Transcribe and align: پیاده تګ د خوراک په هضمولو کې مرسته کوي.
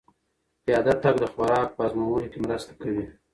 پیاده 0.63 0.93
تګ 1.03 1.15
د 1.21 1.25
خوراک 1.33 1.69
په 1.77 1.81
هضمولو 1.85 2.27
کې 2.31 2.39
مرسته 2.45 2.71
کوي. 2.81 3.05